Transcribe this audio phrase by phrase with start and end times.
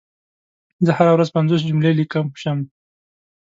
[0.85, 2.63] زه هره ورځ پنځوس جملي ليکم شوي